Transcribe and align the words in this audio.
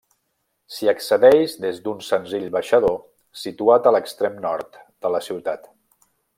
S'hi 0.75 0.87
accedeix 0.93 1.53
des 1.65 1.77
d'un 1.83 1.99
senzill 2.07 2.49
baixador 2.57 2.97
situat 3.43 3.91
a 3.91 3.95
l'extrem 3.97 4.43
nord 4.49 4.81
de 4.83 5.15
la 5.17 5.25
ciutat. 5.31 5.73